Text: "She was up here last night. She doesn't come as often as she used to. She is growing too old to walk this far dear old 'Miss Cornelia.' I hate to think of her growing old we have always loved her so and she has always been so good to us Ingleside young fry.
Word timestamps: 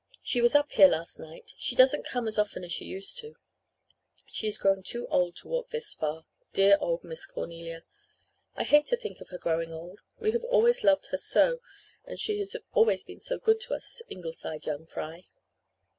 "She 0.23 0.41
was 0.41 0.55
up 0.55 0.71
here 0.71 0.87
last 0.87 1.19
night. 1.19 1.53
She 1.59 1.75
doesn't 1.75 2.07
come 2.07 2.27
as 2.27 2.39
often 2.39 2.63
as 2.63 2.71
she 2.71 2.85
used 2.85 3.19
to. 3.19 3.35
She 4.25 4.47
is 4.47 4.57
growing 4.57 4.81
too 4.81 5.05
old 5.11 5.35
to 5.35 5.47
walk 5.47 5.69
this 5.69 5.93
far 5.93 6.25
dear 6.53 6.79
old 6.81 7.03
'Miss 7.03 7.23
Cornelia.' 7.27 7.83
I 8.55 8.63
hate 8.63 8.87
to 8.87 8.97
think 8.97 9.21
of 9.21 9.29
her 9.29 9.37
growing 9.37 9.71
old 9.71 9.99
we 10.17 10.31
have 10.31 10.43
always 10.45 10.83
loved 10.83 11.09
her 11.11 11.17
so 11.17 11.61
and 12.03 12.19
she 12.19 12.39
has 12.39 12.55
always 12.73 13.03
been 13.03 13.19
so 13.19 13.37
good 13.37 13.61
to 13.61 13.75
us 13.75 14.01
Ingleside 14.09 14.65
young 14.65 14.87
fry. 14.87 15.27